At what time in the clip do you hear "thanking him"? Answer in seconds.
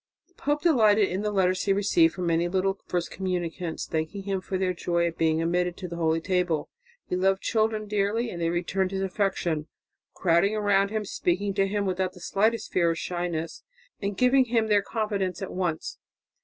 3.85-4.41